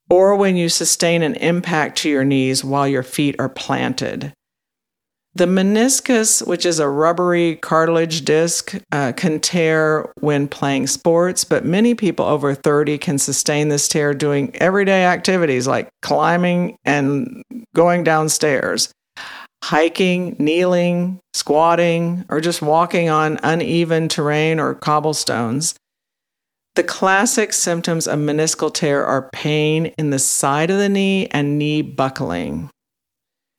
or 0.09 0.37
when 0.37 0.57
you 0.57 0.69
sustain 0.69 1.23
an 1.23 1.35
impact 1.37 1.99
to 1.99 2.09
your 2.09 2.25
knees 2.25 2.65
while 2.65 2.87
your 2.87 3.03
feet 3.03 3.37
are 3.39 3.49
planted. 3.49 4.33
The 5.37 5.45
meniscus, 5.45 6.47
which 6.47 6.65
is 6.65 6.79
a 6.79 6.89
rubbery 6.89 7.57
cartilage 7.57 8.25
disc, 8.25 8.75
uh, 8.91 9.13
can 9.15 9.39
tear 9.39 10.11
when 10.21 10.49
playing 10.49 10.87
sports, 10.87 11.45
but 11.45 11.63
many 11.63 11.95
people 11.95 12.25
over 12.25 12.55
30 12.55 12.97
can 12.97 13.19
sustain 13.19 13.69
this 13.69 13.87
tear 13.87 14.15
doing 14.15 14.57
everyday 14.57 15.05
activities 15.05 15.67
like 15.67 15.91
climbing 16.01 16.79
and 16.87 17.43
going 17.75 18.03
downstairs, 18.03 18.91
hiking, 19.63 20.37
kneeling, 20.39 21.21
squatting, 21.35 22.25
or 22.31 22.41
just 22.41 22.63
walking 22.63 23.11
on 23.11 23.39
uneven 23.43 24.09
terrain 24.09 24.59
or 24.59 24.75
cobblestones. 24.75 25.75
The 26.77 26.83
classic 26.83 27.53
symptoms 27.53 28.09
of 28.09 28.21
meniscal 28.21 28.73
tear 28.73 29.05
are 29.05 29.29
pain 29.35 29.93
in 29.99 30.09
the 30.09 30.19
side 30.19 30.71
of 30.71 30.79
the 30.79 30.89
knee 30.89 31.27
and 31.27 31.59
knee 31.59 31.83
buckling. 31.83 32.71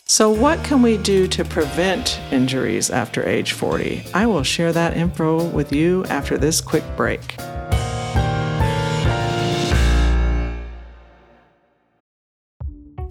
So, 0.09 0.31
what 0.31 0.63
can 0.63 0.81
we 0.81 0.95
do 0.95 1.27
to 1.27 1.43
prevent 1.43 2.17
injuries 2.31 2.89
after 2.89 3.27
age 3.27 3.51
40? 3.51 4.05
I 4.13 4.25
will 4.25 4.41
share 4.41 4.71
that 4.71 4.95
info 4.95 5.43
with 5.49 5.73
you 5.73 6.05
after 6.05 6.37
this 6.37 6.61
quick 6.61 6.83
break. 6.95 7.35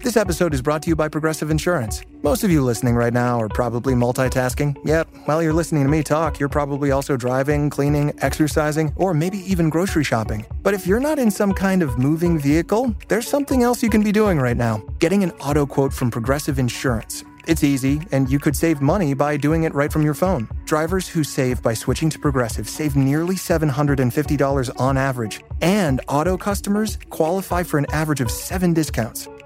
This 0.07 0.15
episode 0.15 0.53
is 0.53 0.61
brought 0.61 0.83
to 0.83 0.89
you 0.89 0.95
by 0.95 1.09
Progressive 1.09 1.51
Insurance. 1.51 2.01
Most 2.23 2.45
of 2.45 2.49
you 2.49 2.63
listening 2.63 2.95
right 2.95 3.11
now 3.11 3.41
are 3.41 3.49
probably 3.49 3.93
multitasking. 3.93 4.77
Yep, 4.85 5.09
while 5.25 5.43
you're 5.43 5.51
listening 5.51 5.83
to 5.83 5.89
me 5.89 6.01
talk, 6.01 6.39
you're 6.39 6.47
probably 6.47 6.91
also 6.91 7.17
driving, 7.17 7.69
cleaning, 7.69 8.13
exercising, 8.21 8.93
or 8.95 9.13
maybe 9.13 9.39
even 9.39 9.69
grocery 9.69 10.05
shopping. 10.05 10.45
But 10.63 10.73
if 10.73 10.87
you're 10.87 11.01
not 11.01 11.19
in 11.19 11.29
some 11.29 11.53
kind 11.53 11.83
of 11.83 11.97
moving 11.97 12.39
vehicle, 12.39 12.95
there's 13.09 13.27
something 13.27 13.63
else 13.63 13.83
you 13.83 13.89
can 13.89 14.01
be 14.01 14.13
doing 14.13 14.39
right 14.39 14.55
now 14.55 14.81
getting 14.99 15.25
an 15.25 15.31
auto 15.41 15.65
quote 15.65 15.91
from 15.91 16.09
Progressive 16.09 16.57
Insurance. 16.57 17.25
It's 17.45 17.65
easy, 17.65 18.01
and 18.13 18.29
you 18.29 18.39
could 18.39 18.55
save 18.55 18.79
money 18.79 19.13
by 19.13 19.35
doing 19.35 19.63
it 19.63 19.75
right 19.75 19.91
from 19.91 20.03
your 20.03 20.13
phone. 20.13 20.47
Drivers 20.63 21.09
who 21.09 21.25
save 21.25 21.61
by 21.61 21.73
switching 21.73 22.09
to 22.11 22.19
Progressive 22.19 22.69
save 22.69 22.95
nearly 22.95 23.35
$750 23.35 24.71
on 24.79 24.97
average, 24.97 25.41
and 25.61 25.99
auto 26.07 26.37
customers 26.37 26.97
qualify 27.09 27.61
for 27.61 27.77
an 27.77 27.87
average 27.91 28.21
of 28.21 28.31
seven 28.31 28.73
discounts 28.73 29.27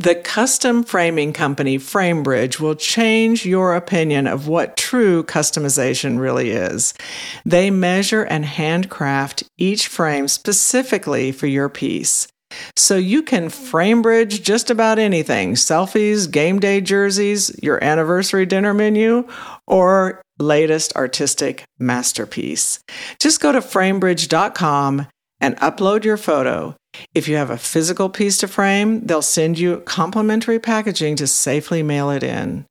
The 0.00 0.14
custom 0.14 0.82
framing 0.82 1.34
company 1.34 1.76
Framebridge 1.76 2.58
will 2.58 2.74
change 2.74 3.44
your 3.44 3.74
opinion 3.76 4.26
of 4.26 4.48
what 4.48 4.78
true 4.78 5.22
customization 5.22 6.18
really 6.18 6.52
is. 6.52 6.94
They 7.44 7.70
measure 7.70 8.22
and 8.22 8.46
handcraft 8.46 9.44
each 9.58 9.88
frame 9.88 10.26
specifically 10.28 11.32
for 11.32 11.46
your 11.48 11.68
piece. 11.68 12.28
So 12.76 12.96
you 12.96 13.22
can 13.22 13.50
frame 13.50 14.00
bridge 14.00 14.42
just 14.42 14.70
about 14.70 14.98
anything 14.98 15.52
selfies, 15.52 16.30
game 16.30 16.60
day 16.60 16.80
jerseys, 16.80 17.54
your 17.62 17.84
anniversary 17.84 18.46
dinner 18.46 18.72
menu, 18.72 19.28
or 19.66 20.22
latest 20.38 20.96
artistic 20.96 21.64
masterpiece. 21.78 22.80
Just 23.18 23.42
go 23.42 23.52
to 23.52 23.60
framebridge.com 23.60 25.08
and 25.42 25.56
upload 25.58 26.04
your 26.04 26.16
photo. 26.16 26.74
If 27.14 27.28
you 27.28 27.36
have 27.36 27.50
a 27.50 27.58
physical 27.58 28.08
piece 28.08 28.38
to 28.38 28.48
frame, 28.48 29.06
they'll 29.06 29.22
send 29.22 29.58
you 29.58 29.78
complimentary 29.80 30.58
packaging 30.58 31.16
to 31.16 31.26
safely 31.26 31.82
mail 31.82 32.10
it 32.10 32.22
in. 32.22 32.66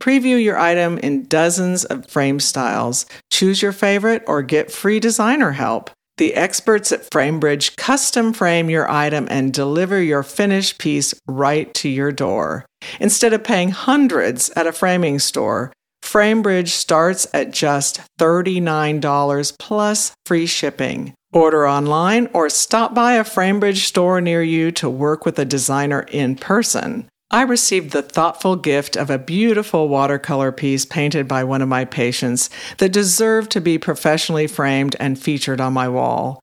Preview 0.00 0.42
your 0.42 0.58
item 0.58 0.98
in 0.98 1.26
dozens 1.26 1.84
of 1.84 2.06
frame 2.06 2.38
styles, 2.38 3.06
choose 3.30 3.62
your 3.62 3.72
favorite, 3.72 4.22
or 4.26 4.42
get 4.42 4.70
free 4.70 5.00
designer 5.00 5.52
help. 5.52 5.90
The 6.18 6.34
experts 6.34 6.92
at 6.92 7.10
FrameBridge 7.10 7.76
custom 7.76 8.32
frame 8.32 8.70
your 8.70 8.90
item 8.90 9.26
and 9.30 9.52
deliver 9.52 10.00
your 10.00 10.22
finished 10.22 10.78
piece 10.78 11.14
right 11.26 11.72
to 11.74 11.88
your 11.88 12.10
door. 12.10 12.64
Instead 13.00 13.32
of 13.32 13.44
paying 13.44 13.70
hundreds 13.70 14.48
at 14.50 14.66
a 14.66 14.72
framing 14.72 15.18
store, 15.18 15.72
FrameBridge 16.02 16.68
starts 16.68 17.26
at 17.34 17.50
just 17.50 18.00
$39 18.18 19.58
plus 19.58 20.12
free 20.24 20.46
shipping. 20.46 21.12
Order 21.32 21.68
online 21.68 22.28
or 22.32 22.48
stop 22.48 22.94
by 22.94 23.14
a 23.14 23.24
FrameBridge 23.24 23.84
store 23.84 24.20
near 24.20 24.42
you 24.42 24.70
to 24.72 24.88
work 24.88 25.26
with 25.26 25.38
a 25.38 25.44
designer 25.44 26.06
in 26.10 26.36
person. 26.36 27.08
I 27.30 27.42
received 27.42 27.90
the 27.90 28.02
thoughtful 28.02 28.54
gift 28.54 28.96
of 28.96 29.10
a 29.10 29.18
beautiful 29.18 29.88
watercolor 29.88 30.52
piece 30.52 30.84
painted 30.84 31.26
by 31.26 31.42
one 31.42 31.60
of 31.60 31.68
my 31.68 31.84
patients 31.84 32.48
that 32.78 32.92
deserved 32.92 33.50
to 33.50 33.60
be 33.60 33.78
professionally 33.78 34.46
framed 34.46 34.94
and 35.00 35.18
featured 35.18 35.60
on 35.60 35.72
my 35.72 35.88
wall. 35.88 36.40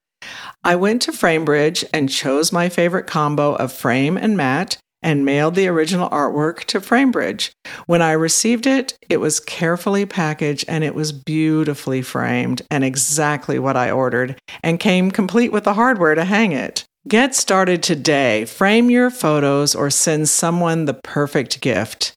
I 0.64 0.76
went 0.76 1.02
to 1.04 1.12
Framebridge 1.12 1.86
and 1.94 2.10
chose 2.10 2.52
my 2.52 2.70
favorite 2.70 3.08
combo 3.08 3.56
of 3.56 3.72
frame 3.72 4.18
and 4.18 4.36
matte 4.36 4.78
and 5.04 5.26
mailed 5.26 5.56
the 5.56 5.68
original 5.68 6.10
artwork 6.10 6.64
to 6.66 6.80
Framebridge. 6.80 7.52
When 7.86 8.02
I 8.02 8.14
received 8.14 8.66
it, 8.66 8.98
it 9.10 9.18
was 9.18 9.40
carefully 9.40 10.06
packaged 10.06 10.66
and 10.68 10.84
it 10.84 10.96
was 10.96 11.12
beautifully 11.12 12.02
framed 12.02 12.62
and 12.72 12.84
exactly 12.84 13.60
what 13.60 13.78
I 13.78 13.92
ordered 13.92 14.40
and 14.64 14.80
came 14.80 15.12
complete 15.12 15.52
with 15.52 15.66
the 15.66 15.76
hardware 15.76 16.16
to 16.16 16.26
hang 16.26 16.52
it. 16.54 16.86
Get 17.08 17.36
started 17.36 17.84
today. 17.84 18.46
Frame 18.46 18.90
your 18.90 19.10
photos 19.10 19.76
or 19.76 19.90
send 19.90 20.30
someone 20.30 20.86
the 20.86 20.94
perfect 20.94 21.60
gift. 21.60 22.14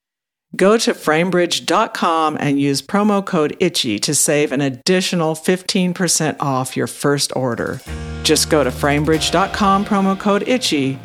Go 0.54 0.78
to 0.78 0.92
framebridge.com 0.92 2.36
and 2.38 2.60
use 2.60 2.80
promo 2.80 3.24
code 3.24 3.56
ITCHY 3.60 4.00
to 4.02 4.14
save 4.14 4.52
an 4.52 4.60
additional 4.60 5.34
15% 5.34 6.36
off 6.38 6.76
your 6.76 6.86
first 6.86 7.34
order. 7.34 7.80
Just 8.22 8.48
go 8.48 8.62
to 8.62 8.70
framebridge.com, 8.70 9.84
promo 9.84 10.18
code 10.18 10.42
ITCHY, 10.46 10.98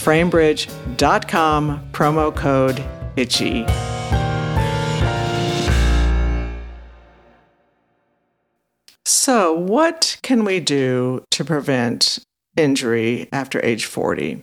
framebridge.com, 0.00 1.90
promo 1.92 2.34
code 2.34 2.82
ITCHY. 3.16 3.68
So, 9.04 9.52
what 9.52 10.18
can 10.22 10.44
we 10.44 10.60
do 10.60 11.24
to 11.32 11.44
prevent 11.44 12.18
injury 12.56 13.28
after 13.32 13.64
age 13.64 13.86
40. 13.86 14.42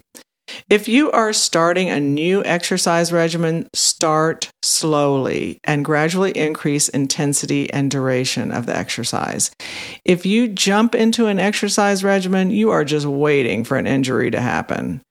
If 0.70 0.88
you 0.88 1.12
are 1.12 1.34
starting 1.34 1.89
a 1.89 2.00
new 2.00 2.43
exercise 2.46 3.12
regimen, 3.12 3.67
start 3.74 4.50
slowly 4.63 5.60
and 5.65 5.84
gradually 5.84 6.32
increase 6.32 6.88
intensity 6.88 7.72
and 7.74 7.91
duration 7.91 8.52
of 8.52 8.65
the 8.65 8.76
exercise. 8.76 9.52
If 10.06 10.26
you 10.26 10.48
jump 10.48 10.96
into 10.96 11.28
an 11.28 11.39
exercise 11.39 12.02
regimen, 12.02 12.50
you 12.50 12.70
are 12.72 12.86
just 12.86 13.06
waiting 13.06 13.65
for 13.65 13.76
an 13.76 13.88
injury 13.88 14.32
to 14.32 14.39
happen. 14.39 15.02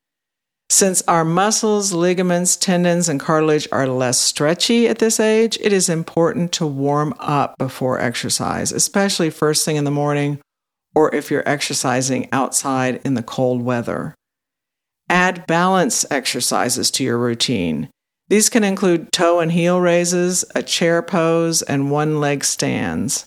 Since 0.69 1.03
our 1.03 1.25
muscles, 1.25 1.93
ligaments, 1.93 2.57
tendons, 2.57 3.09
and 3.09 3.21
cartilage 3.21 3.69
are 3.71 3.87
less 3.87 4.21
stretchy 4.21 4.89
at 4.89 4.99
this 4.99 5.21
age, 5.21 5.57
it 5.61 5.73
is 5.73 5.89
important 5.89 6.53
to 6.53 6.67
warm 6.67 7.15
up 7.19 7.57
before 7.57 8.01
exercise, 8.01 8.73
especially 8.73 9.31
first 9.31 9.65
thing 9.65 9.77
in 9.77 9.85
the 9.85 9.91
morning 9.91 10.41
or 10.97 11.15
if 11.15 11.31
you're 11.31 11.49
exercising 11.49 12.27
outside 12.33 13.01
in 13.05 13.15
the 13.15 13.23
cold 13.23 13.63
weather. 13.63 14.15
Add 15.09 15.47
balance 15.47 16.05
exercises 16.11 16.91
to 16.93 17.05
your 17.05 17.19
routine. 17.19 17.91
These 18.29 18.49
can 18.49 18.65
include 18.65 19.13
toe 19.13 19.39
and 19.39 19.53
heel 19.53 19.79
raises, 19.79 20.45
a 20.55 20.63
chair 20.63 21.03
pose, 21.03 21.63
and 21.63 21.91
one 21.91 22.19
leg 22.19 22.43
stands. 22.43 23.27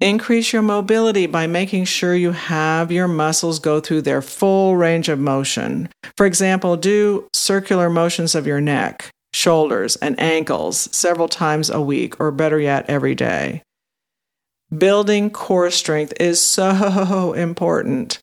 Increase 0.00 0.54
your 0.54 0.62
mobility 0.62 1.26
by 1.26 1.46
making 1.46 1.84
sure 1.84 2.14
you 2.14 2.32
have 2.32 2.90
your 2.90 3.06
muscles 3.06 3.58
go 3.58 3.80
through 3.80 4.00
their 4.00 4.22
full 4.22 4.74
range 4.74 5.10
of 5.10 5.18
motion. 5.18 5.90
For 6.16 6.24
example, 6.24 6.78
do 6.78 7.28
circular 7.34 7.90
motions 7.90 8.34
of 8.34 8.46
your 8.46 8.62
neck, 8.62 9.10
shoulders, 9.34 9.96
and 9.96 10.18
ankles 10.18 10.88
several 10.90 11.28
times 11.28 11.68
a 11.68 11.82
week, 11.82 12.18
or 12.18 12.30
better 12.30 12.58
yet, 12.58 12.88
every 12.88 13.14
day. 13.14 13.62
Building 14.76 15.28
core 15.28 15.70
strength 15.70 16.14
is 16.18 16.40
so 16.40 17.32
important. 17.36 18.20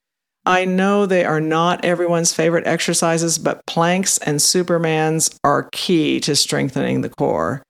I 0.48 0.66
know 0.66 1.06
they 1.06 1.26
are 1.26 1.42
not 1.42 1.86
everyone's 1.86 2.34
favorite 2.34 2.66
exercises, 2.66 3.38
but 3.38 3.64
planks 3.68 4.18
and 4.18 4.40
Supermans 4.40 5.38
are 5.44 5.70
key 5.72 6.20
to 6.22 6.36
strengthening 6.36 7.02
the 7.02 7.10
core. 7.10 7.62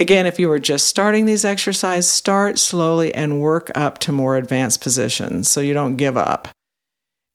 Again, 0.00 0.24
if 0.24 0.40
you 0.40 0.50
are 0.50 0.58
just 0.58 0.86
starting 0.86 1.26
these 1.26 1.44
exercises, 1.44 2.10
start 2.10 2.58
slowly 2.58 3.14
and 3.14 3.38
work 3.38 3.70
up 3.74 3.98
to 3.98 4.12
more 4.12 4.38
advanced 4.38 4.80
positions 4.80 5.46
so 5.50 5.60
you 5.60 5.74
don't 5.74 5.96
give 5.96 6.16
up. 6.16 6.48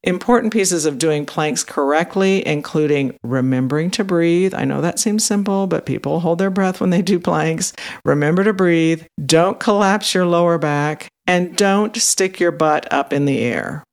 Important 0.01 0.51
pieces 0.51 0.88
of 0.88 0.97
doing 0.97 1.28
planks 1.28 1.63
correctly, 1.63 2.45
including 2.45 3.15
remembering 3.23 3.91
to 3.91 4.04
breathe. 4.04 4.56
I 4.56 4.65
know 4.65 4.82
that 4.82 4.99
seems 4.99 5.23
simple, 5.23 5.67
but 5.67 5.86
people 5.86 6.21
hold 6.21 6.39
their 6.39 6.49
breath 6.49 6.82
when 6.82 6.89
they 6.89 7.04
do 7.04 7.19
planks. 7.19 7.71
Remember 8.04 8.43
to 8.43 8.54
breathe. 8.54 9.04
Don't 9.23 9.60
collapse 9.60 10.15
your 10.15 10.25
lower 10.25 10.58
back 10.58 11.08
and 11.28 11.56
don't 11.56 11.95
stick 11.95 12.39
your 12.39 12.51
butt 12.51 12.91
up 12.91 13.13
in 13.13 13.25
the 13.25 13.39
air. 13.39 13.84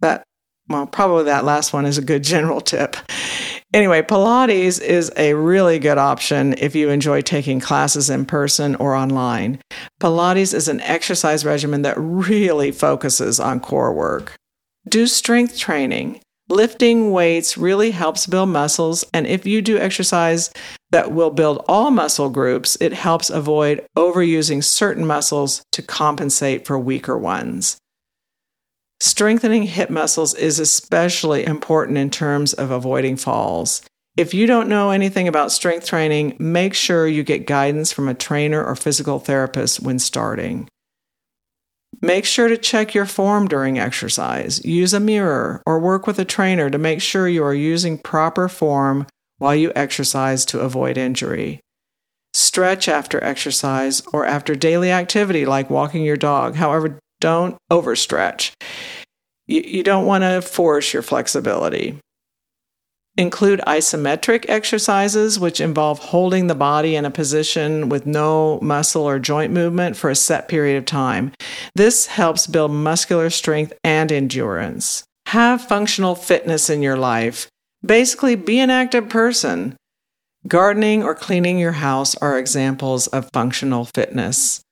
That, 0.00 0.24
well, 0.68 0.86
probably 0.86 1.24
that 1.24 1.44
last 1.46 1.72
one 1.72 1.86
is 1.86 1.96
a 1.96 2.02
good 2.02 2.22
general 2.22 2.60
tip. 2.60 2.96
Anyway, 3.72 4.02
Pilates 4.02 4.80
is 4.80 5.12
a 5.16 5.34
really 5.34 5.78
good 5.78 5.96
option 5.96 6.54
if 6.58 6.74
you 6.74 6.90
enjoy 6.90 7.20
taking 7.20 7.60
classes 7.60 8.10
in 8.10 8.26
person 8.26 8.74
or 8.76 8.96
online. 8.96 9.60
Pilates 10.00 10.52
is 10.52 10.66
an 10.66 10.80
exercise 10.80 11.44
regimen 11.44 11.82
that 11.82 11.94
really 11.96 12.72
focuses 12.72 13.38
on 13.38 13.60
core 13.60 13.92
work. 13.92 14.34
Do 14.88 15.06
strength 15.06 15.56
training. 15.56 16.20
Lifting 16.48 17.12
weights 17.12 17.56
really 17.56 17.92
helps 17.92 18.26
build 18.26 18.48
muscles, 18.48 19.04
and 19.14 19.24
if 19.24 19.46
you 19.46 19.62
do 19.62 19.78
exercise 19.78 20.50
that 20.90 21.12
will 21.12 21.30
build 21.30 21.64
all 21.68 21.92
muscle 21.92 22.28
groups, 22.28 22.76
it 22.80 22.92
helps 22.92 23.30
avoid 23.30 23.86
overusing 23.96 24.64
certain 24.64 25.06
muscles 25.06 25.62
to 25.70 25.80
compensate 25.80 26.66
for 26.66 26.76
weaker 26.76 27.16
ones. 27.16 27.78
Strengthening 29.02 29.62
hip 29.62 29.88
muscles 29.88 30.34
is 30.34 30.58
especially 30.58 31.44
important 31.44 31.96
in 31.96 32.10
terms 32.10 32.52
of 32.52 32.70
avoiding 32.70 33.16
falls. 33.16 33.80
If 34.16 34.34
you 34.34 34.46
don't 34.46 34.68
know 34.68 34.90
anything 34.90 35.26
about 35.26 35.52
strength 35.52 35.86
training, 35.86 36.36
make 36.38 36.74
sure 36.74 37.06
you 37.06 37.22
get 37.22 37.46
guidance 37.46 37.92
from 37.92 38.08
a 38.08 38.14
trainer 38.14 38.62
or 38.62 38.76
physical 38.76 39.18
therapist 39.18 39.80
when 39.80 39.98
starting. 39.98 40.68
Make 42.02 42.26
sure 42.26 42.48
to 42.48 42.58
check 42.58 42.94
your 42.94 43.06
form 43.06 43.48
during 43.48 43.78
exercise. 43.78 44.62
Use 44.64 44.92
a 44.92 45.00
mirror 45.00 45.62
or 45.64 45.80
work 45.80 46.06
with 46.06 46.18
a 46.18 46.24
trainer 46.26 46.68
to 46.68 46.78
make 46.78 47.00
sure 47.00 47.26
you 47.26 47.42
are 47.42 47.54
using 47.54 47.96
proper 47.96 48.48
form 48.48 49.06
while 49.38 49.54
you 49.54 49.72
exercise 49.74 50.44
to 50.46 50.60
avoid 50.60 50.98
injury. 50.98 51.60
Stretch 52.34 52.88
after 52.88 53.22
exercise 53.24 54.02
or 54.12 54.26
after 54.26 54.54
daily 54.54 54.92
activity 54.92 55.46
like 55.46 55.70
walking 55.70 56.04
your 56.04 56.16
dog. 56.16 56.56
However, 56.56 56.98
don't 57.20 57.56
overstretch. 57.70 58.52
You, 59.46 59.62
you 59.62 59.82
don't 59.82 60.06
want 60.06 60.24
to 60.24 60.42
force 60.42 60.92
your 60.92 61.02
flexibility. 61.02 61.98
include 63.16 63.60
isometric 63.66 64.46
exercises, 64.48 65.38
which 65.38 65.60
involve 65.60 65.98
holding 65.98 66.46
the 66.46 66.54
body 66.54 66.96
in 66.96 67.04
a 67.04 67.10
position 67.10 67.88
with 67.88 68.06
no 68.06 68.58
muscle 68.60 69.02
or 69.02 69.18
joint 69.18 69.52
movement 69.52 69.96
for 69.96 70.10
a 70.10 70.14
set 70.14 70.48
period 70.48 70.78
of 70.78 70.86
time. 70.86 71.32
This 71.74 72.06
helps 72.06 72.46
build 72.46 72.70
muscular 72.72 73.28
strength 73.30 73.72
and 73.84 74.10
endurance. 74.10 75.04
Have 75.26 75.60
functional 75.68 76.14
fitness 76.14 76.70
in 76.70 76.82
your 76.82 76.96
life. 76.96 77.48
Basically, 77.84 78.36
be 78.36 78.58
an 78.58 78.70
active 78.70 79.08
person. 79.08 79.76
Gardening 80.48 81.02
or 81.02 81.14
cleaning 81.14 81.58
your 81.58 81.72
house 81.72 82.14
are 82.16 82.38
examples 82.38 83.06
of 83.08 83.28
functional 83.32 83.84
fitness. 83.84 84.62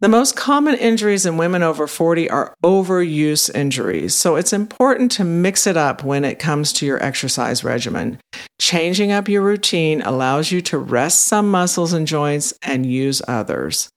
The 0.00 0.08
most 0.08 0.36
common 0.36 0.76
injuries 0.76 1.26
in 1.26 1.38
women 1.38 1.64
over 1.64 1.88
40 1.88 2.30
are 2.30 2.54
overuse 2.62 3.52
injuries, 3.52 4.14
so 4.14 4.36
it's 4.36 4.52
important 4.52 5.10
to 5.12 5.24
mix 5.24 5.66
it 5.66 5.76
up 5.76 6.04
when 6.04 6.24
it 6.24 6.38
comes 6.38 6.72
to 6.74 6.86
your 6.86 7.02
exercise 7.02 7.64
regimen. 7.64 8.20
Changing 8.60 9.10
up 9.10 9.28
your 9.28 9.42
routine 9.42 10.00
allows 10.02 10.52
you 10.52 10.60
to 10.62 10.78
rest 10.78 11.24
some 11.24 11.50
muscles 11.50 11.92
and 11.92 12.06
joints 12.06 12.54
and 12.62 12.86
use 12.86 13.20
others. 13.26 13.88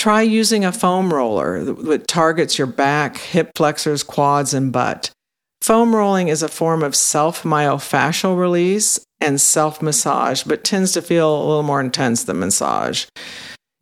Try 0.00 0.22
using 0.22 0.64
a 0.64 0.72
foam 0.72 1.14
roller 1.14 1.62
that 1.62 2.08
targets 2.08 2.58
your 2.58 2.66
back, 2.66 3.18
hip 3.18 3.52
flexors, 3.54 4.02
quads, 4.02 4.52
and 4.52 4.72
butt. 4.72 5.12
Foam 5.60 5.94
rolling 5.94 6.26
is 6.26 6.42
a 6.42 6.48
form 6.48 6.82
of 6.82 6.96
self 6.96 7.44
myofascial 7.44 8.36
release 8.36 8.98
and 9.20 9.40
self 9.40 9.80
massage, 9.80 10.42
but 10.42 10.64
tends 10.64 10.90
to 10.94 11.00
feel 11.00 11.32
a 11.32 11.46
little 11.46 11.62
more 11.62 11.80
intense 11.80 12.24
than 12.24 12.40
massage. 12.40 13.06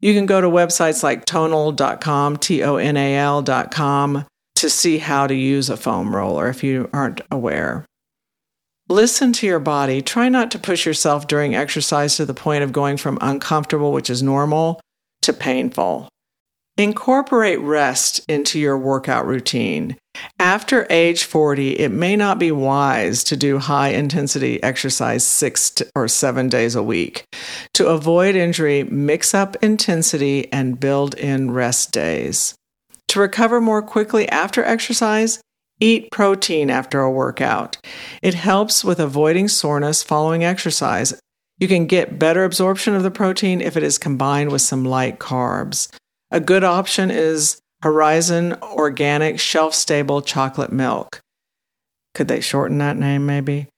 You 0.00 0.14
can 0.14 0.26
go 0.26 0.40
to 0.40 0.48
websites 0.48 1.02
like 1.02 1.26
tonal.com, 1.26 2.38
T 2.38 2.62
O 2.62 2.76
N 2.76 2.96
A 2.96 3.16
L.com, 3.16 4.24
to 4.56 4.70
see 4.70 4.98
how 4.98 5.26
to 5.26 5.34
use 5.34 5.68
a 5.68 5.76
foam 5.76 6.14
roller 6.14 6.48
if 6.48 6.64
you 6.64 6.88
aren't 6.92 7.20
aware. 7.30 7.84
Listen 8.88 9.32
to 9.34 9.46
your 9.46 9.60
body. 9.60 10.02
Try 10.02 10.28
not 10.28 10.50
to 10.50 10.58
push 10.58 10.84
yourself 10.84 11.28
during 11.28 11.54
exercise 11.54 12.16
to 12.16 12.26
the 12.26 12.34
point 12.34 12.64
of 12.64 12.72
going 12.72 12.96
from 12.96 13.18
uncomfortable, 13.20 13.92
which 13.92 14.10
is 14.10 14.22
normal, 14.22 14.80
to 15.22 15.32
painful. 15.32 16.08
Incorporate 16.76 17.60
rest 17.60 18.20
into 18.28 18.58
your 18.58 18.76
workout 18.78 19.26
routine. 19.26 19.96
After 20.38 20.86
age 20.90 21.24
40, 21.24 21.78
it 21.78 21.90
may 21.90 22.16
not 22.16 22.38
be 22.38 22.50
wise 22.50 23.22
to 23.24 23.36
do 23.36 23.58
high 23.58 23.88
intensity 23.88 24.62
exercise 24.62 25.24
six 25.24 25.82
or 25.94 26.08
seven 26.08 26.48
days 26.48 26.74
a 26.74 26.82
week. 26.82 27.24
To 27.74 27.88
avoid 27.88 28.34
injury, 28.34 28.84
mix 28.84 29.34
up 29.34 29.56
intensity 29.62 30.50
and 30.52 30.80
build 30.80 31.14
in 31.14 31.50
rest 31.50 31.92
days. 31.92 32.54
To 33.08 33.20
recover 33.20 33.60
more 33.60 33.82
quickly 33.82 34.28
after 34.28 34.64
exercise, 34.64 35.40
eat 35.80 36.10
protein 36.10 36.70
after 36.70 37.00
a 37.00 37.10
workout. 37.10 37.78
It 38.22 38.34
helps 38.34 38.84
with 38.84 39.00
avoiding 39.00 39.48
soreness 39.48 40.02
following 40.02 40.44
exercise. 40.44 41.18
You 41.58 41.68
can 41.68 41.86
get 41.86 42.18
better 42.18 42.44
absorption 42.44 42.94
of 42.94 43.02
the 43.02 43.10
protein 43.10 43.60
if 43.60 43.76
it 43.76 43.82
is 43.82 43.98
combined 43.98 44.52
with 44.52 44.62
some 44.62 44.84
light 44.84 45.18
carbs. 45.18 45.92
A 46.30 46.40
good 46.40 46.64
option 46.64 47.10
is 47.10 47.60
Horizon 47.82 48.56
Organic 48.62 49.40
Shelf 49.40 49.74
Stable 49.74 50.20
Chocolate 50.20 50.72
Milk. 50.72 51.20
Could 52.14 52.28
they 52.28 52.40
shorten 52.40 52.76
that 52.78 52.98
name 52.98 53.24
maybe? 53.24 53.68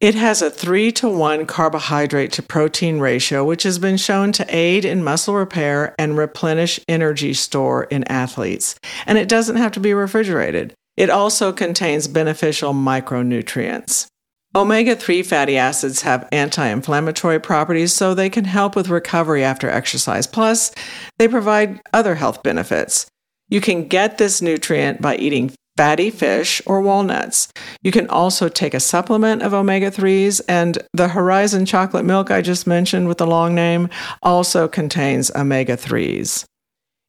It 0.00 0.14
has 0.14 0.42
a 0.42 0.50
3 0.50 0.92
to 0.92 1.08
1 1.08 1.46
carbohydrate 1.46 2.30
to 2.32 2.42
protein 2.42 3.00
ratio, 3.00 3.44
which 3.44 3.62
has 3.62 3.78
been 3.78 3.96
shown 3.96 4.32
to 4.32 4.46
aid 4.54 4.84
in 4.84 5.02
muscle 5.02 5.34
repair 5.34 5.94
and 5.98 6.16
replenish 6.16 6.78
energy 6.88 7.32
store 7.32 7.84
in 7.84 8.04
athletes. 8.04 8.78
And 9.06 9.16
it 9.16 9.28
doesn't 9.28 9.56
have 9.56 9.72
to 9.72 9.80
be 9.80 9.94
refrigerated. 9.94 10.74
It 10.96 11.08
also 11.08 11.52
contains 11.52 12.06
beneficial 12.06 12.74
micronutrients. 12.74 14.06
Omega 14.54 14.94
3 14.94 15.22
fatty 15.22 15.56
acids 15.56 16.02
have 16.02 16.28
anti 16.32 16.66
inflammatory 16.66 17.40
properties, 17.40 17.92
so 17.92 18.12
they 18.12 18.30
can 18.30 18.44
help 18.44 18.76
with 18.76 18.88
recovery 18.88 19.42
after 19.42 19.70
exercise. 19.70 20.26
Plus, 20.26 20.70
they 21.18 21.28
provide 21.28 21.80
other 21.92 22.14
health 22.14 22.42
benefits. 22.42 23.06
You 23.48 23.60
can 23.60 23.88
get 23.88 24.18
this 24.18 24.42
nutrient 24.42 25.00
by 25.00 25.16
eating 25.16 25.52
fatty 25.76 26.10
fish 26.10 26.60
or 26.66 26.80
walnuts. 26.80 27.48
You 27.82 27.92
can 27.92 28.08
also 28.08 28.48
take 28.48 28.74
a 28.74 28.80
supplement 28.80 29.42
of 29.42 29.54
omega 29.54 29.92
3s, 29.92 30.40
and 30.48 30.76
the 30.92 31.08
Horizon 31.08 31.66
chocolate 31.66 32.04
milk 32.04 32.32
I 32.32 32.42
just 32.42 32.66
mentioned 32.66 33.06
with 33.06 33.18
the 33.18 33.26
long 33.26 33.54
name 33.54 33.88
also 34.22 34.66
contains 34.66 35.30
omega 35.36 35.76
3s. 35.76 36.44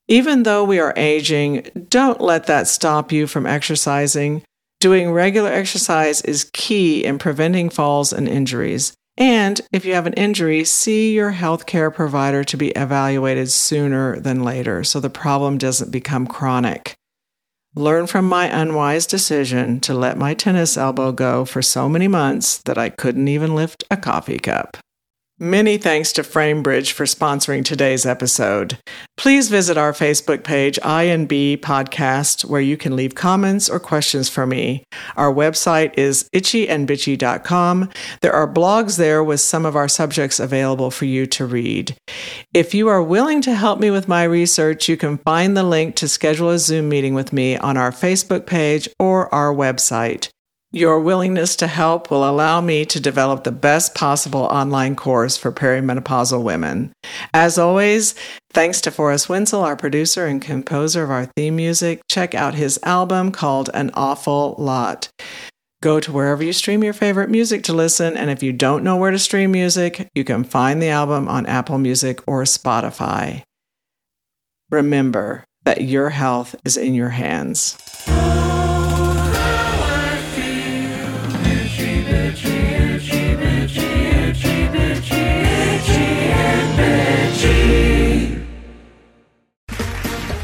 Even 0.07 0.43
though 0.43 0.63
we 0.63 0.79
are 0.79 0.93
aging, 0.95 1.67
don't 1.89 2.21
let 2.21 2.45
that 2.45 2.67
stop 2.67 3.11
you 3.11 3.25
from 3.25 3.45
exercising. 3.45 4.43
Doing 4.79 5.11
regular 5.11 5.51
exercise 5.51 6.21
is 6.21 6.49
key 6.53 7.03
in 7.03 7.17
preventing 7.17 7.69
falls 7.69 8.13
and 8.13 8.27
injuries. 8.27 8.93
And 9.19 9.59
if 9.73 9.83
you 9.83 9.93
have 9.95 10.07
an 10.07 10.13
injury, 10.13 10.63
see 10.63 11.13
your 11.13 11.33
healthcare 11.33 11.93
provider 11.93 12.45
to 12.45 12.55
be 12.55 12.69
evaluated 12.69 13.51
sooner 13.51 14.17
than 14.17 14.43
later 14.43 14.85
so 14.85 15.01
the 15.01 15.09
problem 15.09 15.57
doesn't 15.57 15.91
become 15.91 16.25
chronic. 16.25 16.95
Learn 17.75 18.07
from 18.07 18.25
my 18.25 18.45
unwise 18.45 19.05
decision 19.05 19.81
to 19.81 19.93
let 19.93 20.17
my 20.17 20.33
tennis 20.33 20.77
elbow 20.77 21.11
go 21.11 21.43
for 21.43 21.61
so 21.61 21.89
many 21.89 22.07
months 22.07 22.59
that 22.59 22.77
I 22.77 22.89
couldn't 22.89 23.27
even 23.27 23.55
lift 23.55 23.83
a 23.91 23.97
coffee 23.97 24.39
cup. 24.39 24.77
Many 25.41 25.77
thanks 25.77 26.11
to 26.13 26.21
FrameBridge 26.21 26.91
for 26.91 27.05
sponsoring 27.05 27.63
today's 27.63 28.05
episode. 28.05 28.77
Please 29.15 29.47
visit 29.47 29.77
our 29.77 29.93
Facebook 29.93 30.43
page, 30.43 30.77
INB 30.83 31.59
Podcast, 31.59 32.43
where 32.43 32.59
you 32.59 32.75
can 32.75 32.97
leave 32.97 33.15
comments 33.15 33.69
or 33.69 33.79
questions 33.79 34.27
for 34.27 34.45
me. 34.45 34.83
Our 35.15 35.33
website 35.33 35.97
is 35.97 36.27
itchyandbitchy.com. 36.35 37.89
There 38.19 38.33
are 38.33 38.53
blogs 38.53 38.97
there 38.97 39.23
with 39.23 39.39
some 39.39 39.65
of 39.65 39.77
our 39.77 39.87
subjects 39.87 40.41
available 40.41 40.91
for 40.91 41.05
you 41.05 41.25
to 41.27 41.45
read. 41.45 41.95
If 42.53 42.73
you 42.73 42.89
are 42.89 43.01
willing 43.01 43.41
to 43.43 43.55
help 43.55 43.79
me 43.79 43.91
with 43.91 44.09
my 44.09 44.25
research, 44.25 44.89
you 44.89 44.97
can 44.97 45.19
find 45.19 45.55
the 45.55 45.63
link 45.63 45.95
to 45.95 46.09
schedule 46.09 46.49
a 46.49 46.59
Zoom 46.59 46.89
meeting 46.89 47.13
with 47.13 47.31
me 47.31 47.55
on 47.55 47.77
our 47.77 47.91
Facebook 47.91 48.45
page 48.45 48.89
or 48.99 49.33
our 49.33 49.53
website. 49.55 50.27
Your 50.71 50.99
willingness 50.99 51.55
to 51.55 51.67
help 51.67 52.11
will 52.11 52.29
allow 52.29 52.61
me 52.61 52.85
to 52.85 52.99
develop 52.99 53.43
the 53.43 53.51
best 53.51 53.95
possible 53.95 54.41
online 54.41 54.95
course 54.95 55.35
for 55.35 55.51
perimenopausal 55.51 56.43
women. 56.43 56.93
As 57.33 57.57
always, 57.57 58.13
thanks 58.53 58.79
to 58.81 58.91
Forrest 58.91 59.29
Wenzel, 59.29 59.63
our 59.63 59.75
producer 59.75 60.27
and 60.27 60.39
composer 60.39 61.03
of 61.03 61.09
our 61.09 61.25
theme 61.35 61.55
music. 61.55 62.01
Check 62.07 62.35
out 62.35 62.53
his 62.53 62.79
album 62.83 63.31
called 63.31 63.71
An 63.73 63.89
Awful 63.95 64.53
Lot. 64.59 65.09
Go 65.81 65.99
to 65.99 66.11
wherever 66.11 66.43
you 66.43 66.53
stream 66.53 66.83
your 66.83 66.93
favorite 66.93 67.31
music 67.31 67.63
to 67.63 67.73
listen, 67.73 68.15
and 68.15 68.29
if 68.29 68.43
you 68.43 68.53
don't 68.53 68.83
know 68.83 68.95
where 68.95 69.11
to 69.11 69.17
stream 69.17 69.51
music, 69.51 70.07
you 70.13 70.23
can 70.23 70.43
find 70.43 70.79
the 70.79 70.89
album 70.89 71.27
on 71.27 71.47
Apple 71.47 71.79
Music 71.79 72.21
or 72.27 72.43
Spotify. 72.43 73.41
Remember 74.69 75.45
that 75.63 75.81
your 75.81 76.11
health 76.11 76.55
is 76.63 76.77
in 76.77 76.93
your 76.93 77.09
hands. 77.09 77.75